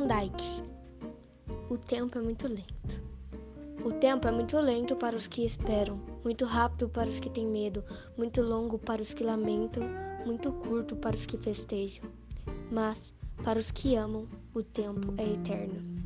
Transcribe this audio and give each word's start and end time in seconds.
Van 0.00 0.06
Dyke. 0.06 0.62
O 1.68 1.76
tempo 1.76 2.18
é 2.18 2.22
muito 2.22 2.48
lento. 2.48 3.02
O 3.84 3.92
tempo 3.92 4.26
é 4.26 4.30
muito 4.30 4.58
lento 4.58 4.96
para 4.96 5.14
os 5.14 5.26
que 5.26 5.44
esperam, 5.44 6.00
muito 6.24 6.46
rápido 6.46 6.88
para 6.88 7.08
os 7.08 7.20
que 7.20 7.28
têm 7.28 7.46
medo, 7.46 7.84
muito 8.16 8.40
longo 8.40 8.78
para 8.78 9.02
os 9.02 9.12
que 9.12 9.22
lamentam, 9.22 9.82
muito 10.24 10.52
curto 10.52 10.96
para 10.96 11.14
os 11.14 11.26
que 11.26 11.36
festejam. 11.36 12.04
Mas, 12.70 13.12
para 13.44 13.58
os 13.58 13.70
que 13.70 13.94
amam, 13.94 14.26
o 14.54 14.62
tempo 14.62 15.12
é 15.18 15.34
eterno. 15.34 15.99